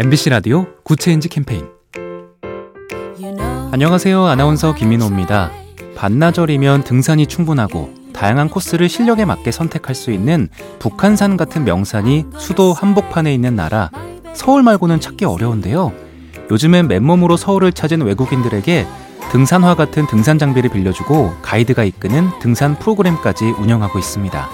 MBC 0.00 0.30
라디오 0.30 0.64
Good 0.84 1.02
Change 1.02 1.28
캠페인 1.28 1.66
안녕하세요. 3.72 4.26
아나운서 4.26 4.72
김민호입니다. 4.72 5.50
반나절이면 5.96 6.84
등산이 6.84 7.26
충분하고 7.26 7.92
다양한 8.12 8.48
코스를 8.48 8.88
실력에 8.88 9.24
맞게 9.24 9.50
선택할 9.50 9.96
수 9.96 10.12
있는 10.12 10.50
북한산 10.78 11.36
같은 11.36 11.64
명산이 11.64 12.26
수도 12.38 12.72
한복판에 12.72 13.34
있는 13.34 13.56
나라 13.56 13.90
서울 14.34 14.62
말고는 14.62 15.00
찾기 15.00 15.24
어려운데요. 15.24 15.92
요즘엔 16.48 16.86
맨몸으로 16.86 17.36
서울을 17.36 17.72
찾은 17.72 18.02
외국인들에게 18.02 18.86
등산화 19.32 19.74
같은 19.74 20.06
등산 20.06 20.38
장비를 20.38 20.70
빌려주고 20.70 21.34
가이드가 21.42 21.82
이끄는 21.82 22.28
등산 22.38 22.78
프로그램까지 22.78 23.46
운영하고 23.46 23.98
있습니다. 23.98 24.48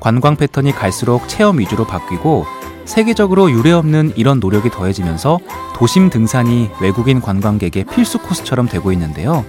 관광 0.00 0.34
패턴이 0.34 0.72
갈수록 0.72 1.28
체험 1.28 1.60
위주로 1.60 1.86
바뀌고 1.86 2.63
세계적으로 2.84 3.50
유례없는 3.50 4.12
이런 4.16 4.40
노력이 4.40 4.70
더해지면서 4.70 5.38
도심 5.74 6.10
등산이 6.10 6.70
외국인 6.80 7.20
관광객의 7.20 7.84
필수 7.84 8.18
코스처럼 8.18 8.68
되고 8.68 8.92
있는데요. 8.92 9.44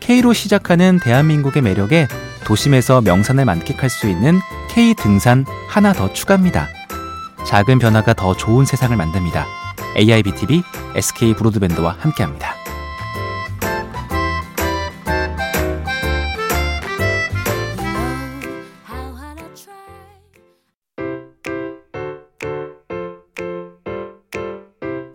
K로 0.00 0.32
시작하는 0.32 0.98
대한민국의 1.02 1.62
매력에 1.62 2.08
도심에서 2.44 3.02
명산을 3.02 3.44
만끽할 3.44 3.88
수 3.88 4.08
있는 4.08 4.40
K 4.70 4.94
등산 4.94 5.44
하나 5.68 5.92
더 5.92 6.12
추가입니다. 6.12 6.68
작은 7.46 7.78
변화가 7.78 8.14
더 8.14 8.36
좋은 8.36 8.64
세상을 8.64 8.96
만듭니다. 8.96 9.46
AIBTV 9.96 10.62
SK 10.96 11.34
브로드밴드와 11.34 11.96
함께합니다. 11.98 12.61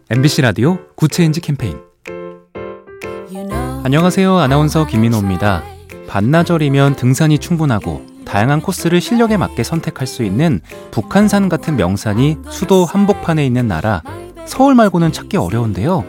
MBC 0.10 0.42
라디오 0.42 0.78
Good 0.96 1.14
Change 1.14 1.42
캠페인 1.42 1.82
안녕하세요. 3.84 4.38
아나운서 4.38 4.86
김민호입니다. 4.88 5.64
반나절이면 6.08 6.96
등산이 6.96 7.40
충분하고 7.40 8.06
다양한 8.24 8.62
코스를 8.62 9.02
실력에 9.02 9.36
맞게 9.36 9.64
선택할 9.64 10.08
수 10.08 10.24
있는 10.24 10.62
북한산 10.92 11.50
같은 11.50 11.76
명산이 11.76 12.38
수도 12.50 12.86
한복판에 12.86 13.46
있는 13.46 13.68
나라 13.68 14.02
서울 14.46 14.76
말고는 14.76 15.12
찾기 15.12 15.36
어려운데요. 15.36 16.06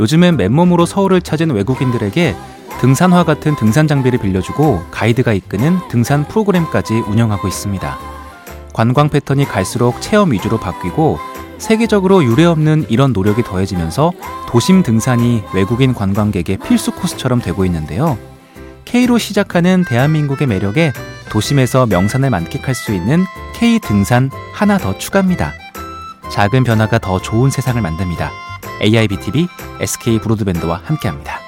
요즘엔 0.00 0.38
맨몸으로 0.38 0.86
서울을 0.86 1.20
찾은 1.20 1.50
외국인들에게 1.50 2.34
등산화 2.80 3.24
같은 3.24 3.56
등산 3.56 3.86
장비를 3.86 4.20
빌려주고 4.20 4.84
가이드가 4.90 5.34
이끄는 5.34 5.86
등산 5.90 6.26
프로그램까지 6.26 6.94
운영하고 6.94 7.46
있습니다. 7.46 7.98
관광 8.72 9.10
패턴이 9.10 9.44
갈수록 9.44 10.00
체험 10.00 10.32
위주로 10.32 10.58
바뀌고 10.58 11.33
세계적으로 11.58 12.24
유례없는 12.24 12.86
이런 12.88 13.12
노력이 13.12 13.42
더해지면서 13.42 14.12
도심 14.48 14.82
등산이 14.82 15.42
외국인 15.54 15.94
관광객의 15.94 16.58
필수 16.58 16.92
코스처럼 16.92 17.40
되고 17.40 17.64
있는데요. 17.64 18.18
K로 18.84 19.18
시작하는 19.18 19.84
대한민국의 19.84 20.46
매력에 20.46 20.92
도심에서 21.30 21.86
명산을 21.86 22.30
만끽할 22.30 22.74
수 22.74 22.92
있는 22.92 23.24
K 23.54 23.78
등산 23.80 24.30
하나 24.52 24.78
더 24.78 24.96
추가입니다. 24.98 25.52
작은 26.30 26.64
변화가 26.64 26.98
더 26.98 27.20
좋은 27.20 27.50
세상을 27.50 27.80
만듭니다. 27.80 28.30
AIBTV 28.82 29.48
SK 29.80 30.20
브로드밴드와 30.20 30.82
함께합니다. 30.84 31.43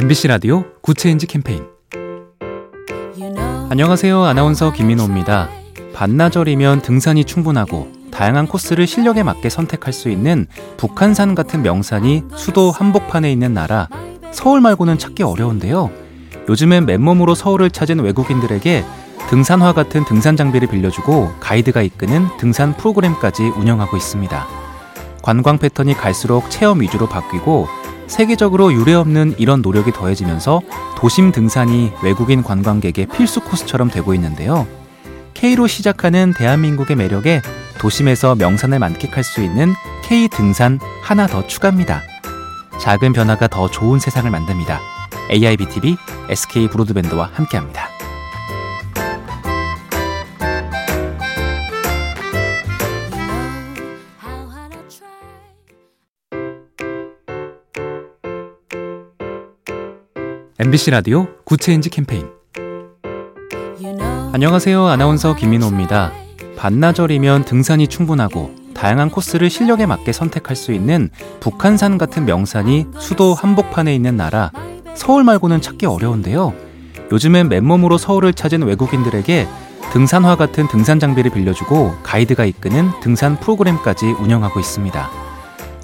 MBC 0.00 0.28
라디오 0.28 0.64
Good 0.80 0.98
Change 0.98 1.26
캠페인 1.26 1.66
안녕하세요. 3.68 4.24
아나운서 4.24 4.72
김민호입니다. 4.72 5.50
반나절이면 5.92 6.80
등산이 6.80 7.26
충분하고 7.26 7.92
다양한 8.10 8.46
코스를 8.46 8.86
실력에 8.86 9.22
맞게 9.22 9.50
선택할 9.50 9.92
수 9.92 10.08
있는 10.08 10.46
북한산 10.78 11.34
같은 11.34 11.60
명산이 11.60 12.22
수도 12.34 12.70
한복판에 12.70 13.30
있는 13.30 13.52
나라 13.52 13.90
서울 14.32 14.62
말고는 14.62 14.96
찾기 14.96 15.22
어려운데요. 15.22 15.90
요즘엔 16.48 16.86
맨몸으로 16.86 17.34
서울을 17.34 17.68
찾은 17.68 18.00
외국인들에게 18.00 18.82
등산화 19.28 19.74
같은 19.74 20.06
등산 20.06 20.34
장비를 20.34 20.68
빌려주고 20.68 21.34
가이드가 21.40 21.82
이끄는 21.82 22.38
등산 22.38 22.74
프로그램까지 22.74 23.42
운영하고 23.42 23.98
있습니다. 23.98 24.46
관광 25.20 25.58
패턴이 25.58 25.92
갈수록 25.92 26.50
체험 26.50 26.80
위주로 26.80 27.06
바뀌고 27.06 27.79
세계적으로 28.10 28.72
유례없는 28.72 29.36
이런 29.38 29.62
노력이 29.62 29.92
더해지면서 29.92 30.60
도심 30.96 31.30
등산이 31.30 31.92
외국인 32.02 32.42
관광객의 32.42 33.06
필수 33.06 33.40
코스처럼 33.40 33.88
되고 33.88 34.12
있는데요. 34.14 34.66
K로 35.32 35.68
시작하는 35.68 36.34
대한민국의 36.36 36.96
매력에 36.96 37.40
도심에서 37.78 38.34
명산을 38.34 38.80
만끽할 38.80 39.22
수 39.22 39.42
있는 39.42 39.72
K 40.02 40.28
등산 40.28 40.80
하나 41.02 41.28
더 41.28 41.46
추가입니다. 41.46 42.02
작은 42.80 43.12
변화가 43.12 43.46
더 43.46 43.70
좋은 43.70 44.00
세상을 44.00 44.28
만듭니다. 44.28 44.80
AIBTV 45.30 45.96
SK 46.28 46.68
브로드밴드와 46.68 47.30
함께합니다. 47.32 47.89
MBC 60.62 60.90
라디오 60.90 61.26
Good 61.46 61.63
Change 61.63 61.88
캠페인 61.88 62.28
안녕하세요. 64.34 64.88
아나운서 64.88 65.34
김민호입니다. 65.34 66.12
반나절이면 66.58 67.46
등산이 67.46 67.88
충분하고 67.88 68.54
다양한 68.74 69.08
코스를 69.08 69.48
실력에 69.48 69.86
맞게 69.86 70.12
선택할 70.12 70.54
수 70.56 70.72
있는 70.72 71.08
북한산 71.40 71.96
같은 71.96 72.26
명산이 72.26 72.88
수도 72.98 73.32
한복판에 73.32 73.94
있는 73.94 74.18
나라 74.18 74.52
서울 74.94 75.24
말고는 75.24 75.62
찾기 75.62 75.86
어려운데요. 75.86 76.52
요즘엔 77.10 77.48
맨몸으로 77.48 77.96
서울을 77.96 78.34
찾은 78.34 78.62
외국인들에게 78.64 79.48
등산화 79.94 80.36
같은 80.36 80.68
등산 80.68 81.00
장비를 81.00 81.30
빌려주고 81.30 81.94
가이드가 82.02 82.44
이끄는 82.44 82.90
등산 83.00 83.40
프로그램까지 83.40 84.04
운영하고 84.04 84.60
있습니다. 84.60 85.10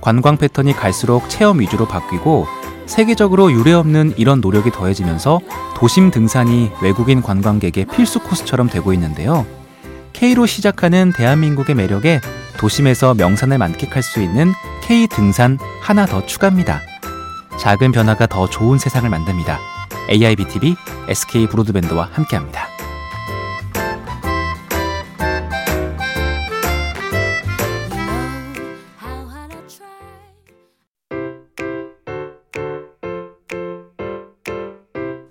관광 0.03 0.37
패턴이 0.37 0.75
갈수록 0.75 1.31
체험 1.31 1.61
위주로 1.61 1.89
바뀌고 1.89 2.47
세계적으로 2.87 3.53
유례없는 3.53 4.15
이런 4.17 4.41
노력이 4.41 4.71
더해지면서 4.71 5.41
도심 5.77 6.11
등산이 6.11 6.71
외국인 6.83 7.21
관광객의 7.21 7.87
필수 7.87 8.21
코스처럼 8.21 8.69
되고 8.71 8.93
있는데요. 8.93 9.45
K로 10.13 10.47
시작하는 10.47 11.13
대한민국의 11.15 11.75
매력에 11.75 12.21
도심에서 12.59 13.15
명산을 13.15 13.59
만끽할 13.59 14.03
수 14.03 14.23
있는 14.23 14.53
K 14.83 15.07
등산 15.09 15.59
하나 15.83 16.07
더 16.07 16.25
추가입니다. 16.25 16.81
작은 17.59 17.93
변화가 17.93 18.27
더 18.27 18.49
좋은 18.49 18.79
세상을 18.79 19.09
만듭니다. 19.09 19.59
AIBTV 20.09 20.77
SK 21.09 21.49
브로드밴드와 21.49 22.11
함께합니다. 22.13 22.76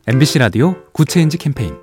MBC 0.08 0.38
라디오 0.38 0.76
Good 0.94 1.12
Change 1.12 1.40
캠페인 1.40 1.74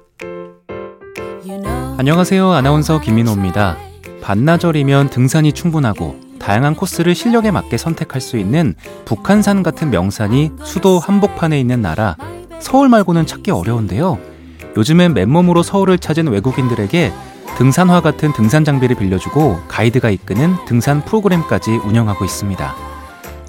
안녕하세요. 1.98 2.52
아나운서 2.52 3.00
김민호입니다. 3.00 3.76
반나절이면 4.22 5.10
등산이 5.10 5.52
충분하고 5.52 6.20
다양한 6.38 6.76
코스를 6.76 7.16
실력에 7.16 7.50
맞게 7.50 7.76
선택할 7.76 8.20
수 8.20 8.36
있는 8.36 8.76
북한산 9.06 9.64
같은 9.64 9.90
명산이 9.90 10.52
수도 10.62 11.00
한복판에 11.00 11.58
있는 11.58 11.82
나라 11.82 12.16
서울 12.60 12.88
말고는 12.88 13.26
찾기 13.26 13.50
어려운데요. 13.50 14.20
요즘엔 14.76 15.14
맨몸으로 15.14 15.64
서울을 15.64 15.98
찾은 15.98 16.28
외국인들에게 16.28 17.12
등산화 17.56 18.02
같은 18.02 18.32
등산 18.32 18.64
장비를 18.64 18.94
빌려주고 18.94 19.62
가이드가 19.66 20.10
이끄는 20.10 20.54
등산 20.66 21.04
프로그램까지 21.04 21.72
운영하고 21.72 22.24
있습니다. 22.24 22.72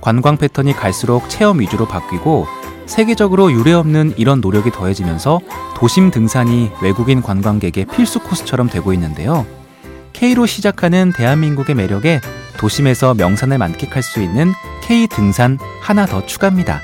관광 0.01 0.37
패턴이 0.37 0.73
갈수록 0.73 1.29
체험 1.29 1.59
위주로 1.59 1.87
바뀌고 1.87 2.62
세계적으로 2.85 3.51
유례없는 3.51 4.15
이런 4.17 4.41
노력이 4.41 4.71
더해지면서 4.71 5.39
도심 5.75 6.11
등산이 6.11 6.71
외국인 6.81 7.21
관광객의 7.21 7.85
필수 7.85 8.19
코스처럼 8.19 8.69
되고 8.69 8.93
있는데요. 8.93 9.45
K로 10.13 10.45
시작하는 10.45 11.11
대한민국의 11.15 11.75
매력에 11.75 12.21
도심에서 12.57 13.13
명산을 13.15 13.57
만끽할 13.57 14.03
수 14.03 14.21
있는 14.21 14.53
K 14.83 15.07
등산 15.07 15.57
하나 15.81 16.05
더 16.05 16.25
추가입니다. 16.25 16.81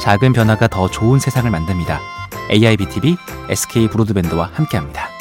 작은 0.00 0.32
변화가 0.32 0.68
더 0.68 0.88
좋은 0.88 1.18
세상을 1.18 1.50
만듭니다. 1.50 2.00
AIBTV 2.50 3.16
SK 3.48 3.88
브로드밴드와 3.88 4.50
함께합니다. 4.52 5.13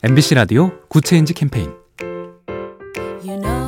MBC 0.00 0.36
라디오 0.36 0.70
Good 0.88 1.06
Change 1.06 1.34
캠페인 1.34 1.72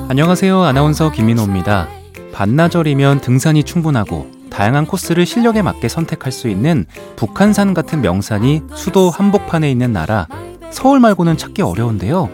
안녕하세요. 0.09 0.63
아나운서 0.63 1.11
김민호입니다. 1.11 1.89
반나절이면 2.33 3.21
등산이 3.21 3.65
충분하고 3.65 4.31
다양한 4.49 4.87
코스를 4.87 5.27
실력에 5.27 5.61
맞게 5.63 5.89
선택할 5.89 6.31
수 6.31 6.49
있는 6.49 6.87
북한산 7.17 7.75
같은 7.75 8.01
명산이 8.01 8.63
수도 8.77 9.11
한복판에 9.11 9.69
있는 9.69 9.93
나라 9.93 10.29
서울 10.71 11.01
말고는 11.01 11.37
찾기 11.37 11.63
어려운데요. 11.63 12.31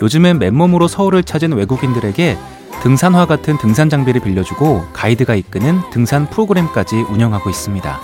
요즘엔 0.00 0.38
맨몸으로 0.38 0.88
서울을 0.88 1.22
찾은 1.22 1.52
외국인들에게 1.52 2.38
등산화 2.82 3.26
같은 3.26 3.58
등산 3.58 3.90
장비를 3.90 4.22
빌려주고 4.22 4.86
가이드가 4.94 5.34
이끄는 5.34 5.90
등산 5.90 6.30
프로그램까지 6.30 6.96
운영하고 6.96 7.50
있습니다. 7.50 8.00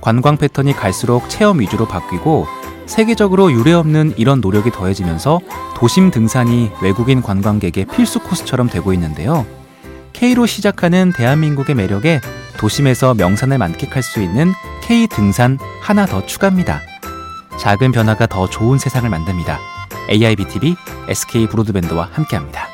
관광 0.00 0.36
패턴이 0.36 0.74
갈수록 0.74 1.28
체험 1.28 1.58
위주로 1.58 1.86
바뀌고 1.86 2.59
세계적으로 2.90 3.52
유례없는 3.52 4.14
이런 4.16 4.40
노력이 4.40 4.72
더해지면서 4.72 5.40
도심 5.76 6.10
등산이 6.10 6.72
외국인 6.82 7.22
관광객의 7.22 7.84
필수 7.86 8.18
코스처럼 8.18 8.68
되고 8.68 8.92
있는데요. 8.92 9.46
K로 10.12 10.44
시작하는 10.44 11.12
대한민국의 11.12 11.76
매력에 11.76 12.20
도심에서 12.58 13.14
명산을 13.14 13.58
만끽할 13.58 14.02
수 14.02 14.20
있는 14.20 14.52
K 14.82 15.06
등산 15.06 15.56
하나 15.80 16.04
더 16.04 16.26
추가합니다. 16.26 16.80
작은 17.60 17.92
변화가 17.92 18.26
더 18.26 18.50
좋은 18.50 18.76
세상을 18.76 19.08
만듭니다. 19.08 19.60
AIBTV 20.10 20.74
SK 21.08 21.46
브로드밴드와 21.46 22.08
함께합니다. 22.12 22.69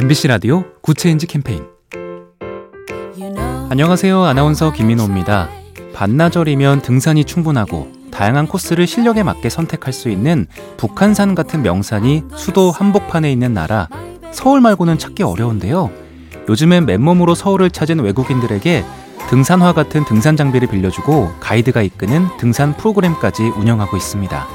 MBC 0.00 0.28
라디오 0.28 0.62
Good 0.80 0.98
Change 0.98 1.26
캠페인 1.26 1.66
안녕하세요. 3.68 4.22
아나운서 4.22 4.72
김민호입니다. 4.72 5.48
반나절이면 5.92 6.82
등산이 6.82 7.24
충분하고 7.24 7.90
다양한 8.12 8.46
코스를 8.46 8.86
실력에 8.86 9.24
맞게 9.24 9.48
선택할 9.48 9.92
수 9.92 10.08
있는 10.08 10.46
북한산 10.76 11.34
같은 11.34 11.62
명산이 11.62 12.22
수도 12.36 12.70
한복판에 12.70 13.32
있는 13.32 13.52
나라 13.52 13.88
서울 14.30 14.60
말고는 14.60 14.98
찾기 14.98 15.24
어려운데요. 15.24 15.90
요즘엔 16.48 16.86
맨몸으로 16.86 17.34
서울을 17.34 17.70
찾은 17.70 17.98
외국인들에게 17.98 18.84
등산화 19.30 19.72
같은 19.72 20.04
등산 20.04 20.36
장비를 20.36 20.68
빌려주고 20.68 21.32
가이드가 21.40 21.82
이끄는 21.82 22.28
등산 22.38 22.76
프로그램까지 22.76 23.42
운영하고 23.42 23.96
있습니다. 23.96 24.46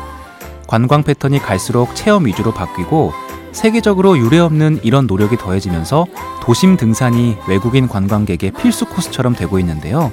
관광 0.68 1.04
패턴이 1.04 1.40
갈수록 1.40 1.96
체험 1.96 2.28
위주로 2.28 2.54
바뀌고 2.54 3.12
세계적으로 3.54 4.18
유례없는 4.18 4.82
이런 4.84 5.08
노력이 5.08 5.38
더해지면서 5.38 6.06
도심 6.42 6.76
등산이 6.76 7.38
외국인 7.48 7.88
관광객의 7.88 8.52
필수 8.52 8.86
코스처럼 8.86 9.36
되고 9.36 9.60
있는데요. 9.60 10.12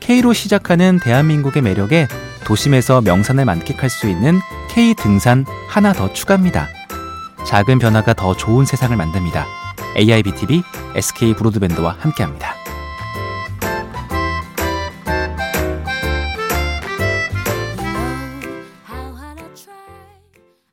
K로 0.00 0.32
시작하는 0.32 1.00
대한민국의 1.02 1.62
매력에 1.62 2.08
도심에서 2.44 3.00
명산을 3.00 3.44
만끽할 3.46 3.88
수 3.88 4.08
있는 4.08 4.38
K 4.68 4.94
등산 4.94 5.46
하나 5.68 5.92
더 5.92 6.12
추가합니다. 6.12 6.68
작은 7.46 7.78
변화가 7.78 8.12
더 8.14 8.36
좋은 8.36 8.66
세상을 8.66 8.94
만듭니다. 8.96 9.46
AIBTV 9.96 10.62
SK 10.96 11.34
브로드밴드와 11.34 11.96
함께합니다. 12.00 12.63